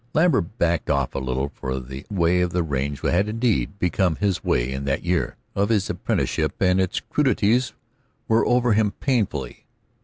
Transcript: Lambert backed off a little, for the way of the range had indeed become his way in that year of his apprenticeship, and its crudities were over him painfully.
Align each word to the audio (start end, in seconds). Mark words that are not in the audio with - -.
Lambert 0.15 0.57
backed 0.57 0.89
off 0.89 1.13
a 1.13 1.19
little, 1.19 1.49
for 1.53 1.79
the 1.79 2.07
way 2.09 2.41
of 2.41 2.49
the 2.53 2.63
range 2.63 3.01
had 3.01 3.29
indeed 3.29 3.77
become 3.77 4.15
his 4.15 4.43
way 4.43 4.71
in 4.71 4.85
that 4.85 5.03
year 5.03 5.35
of 5.53 5.69
his 5.69 5.91
apprenticeship, 5.91 6.55
and 6.59 6.81
its 6.81 6.99
crudities 6.99 7.73
were 8.27 8.43
over 8.47 8.73
him 8.73 8.93
painfully. 8.93 9.67